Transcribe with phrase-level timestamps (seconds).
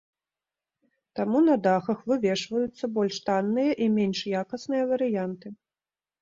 [1.19, 5.47] Таму на дахах вывешваюцца больш танныя і менш якасныя варыянты.